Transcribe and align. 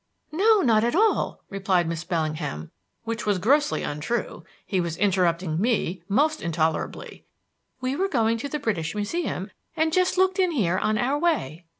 "No, 0.31 0.61
not 0.61 0.83
at 0.83 0.95
all," 0.95 1.41
replied 1.51 1.87
Miss 1.87 2.03
Bellingham 2.03 2.71
(which 3.03 3.27
was 3.27 3.37
grossly 3.37 3.83
untrue; 3.83 4.43
he 4.65 4.81
was 4.81 4.97
interrupting 4.97 5.61
me 5.61 6.01
most 6.09 6.41
intolerably); 6.41 7.23
"we 7.81 7.95
were 7.95 8.07
going 8.09 8.39
to 8.39 8.49
the 8.49 8.57
British 8.57 8.95
Museum 8.95 9.51
and 9.77 9.93
just 9.93 10.17
looked 10.17 10.39
in 10.39 10.53
here 10.53 10.79
on 10.79 10.97
our 10.97 11.19
way." 11.19 11.65